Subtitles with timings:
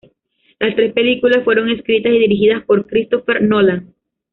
[0.57, 3.93] Las tres películas fueron escritas y dirigidas por Christopher Nolan.